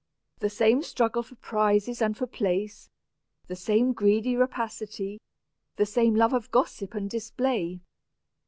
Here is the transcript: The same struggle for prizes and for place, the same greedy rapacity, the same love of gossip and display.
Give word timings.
The 0.39 0.49
same 0.49 0.81
struggle 0.81 1.21
for 1.21 1.35
prizes 1.35 2.01
and 2.01 2.17
for 2.17 2.25
place, 2.25 2.89
the 3.45 3.55
same 3.55 3.93
greedy 3.93 4.35
rapacity, 4.35 5.21
the 5.75 5.85
same 5.85 6.15
love 6.15 6.33
of 6.33 6.49
gossip 6.49 6.95
and 6.95 7.07
display. 7.07 7.81